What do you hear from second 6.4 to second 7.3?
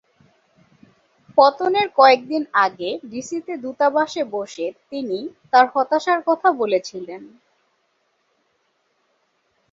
বলেছিলেন।